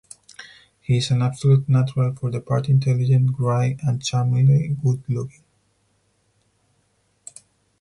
[0.81, 5.43] He's an absolute natural for the part-intelligent, wry, and charmingly good looking.